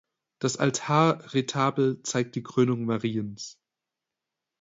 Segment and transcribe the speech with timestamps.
[0.39, 3.61] Das Altarretabel zeigt die Krönung Mariens.